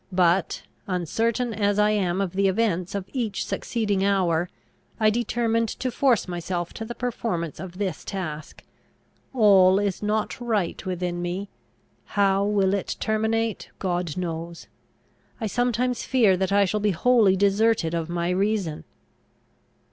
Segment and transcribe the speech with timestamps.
[0.11, 4.49] But, uncertain as I am of the events of each succeeding hour,
[4.99, 8.63] I determined to force myself to the performance of this task.
[9.31, 11.49] All is not right within me.
[12.17, 14.65] How it will terminate, God knows.
[15.39, 18.85] I sometimes fear that I shall be wholly deserted of my reason.